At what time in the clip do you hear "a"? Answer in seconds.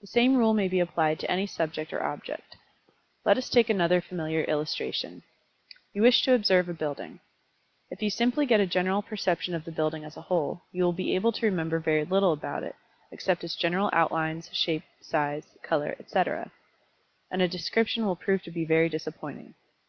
6.68-6.72, 8.60-8.66, 10.16-10.20, 17.42-17.48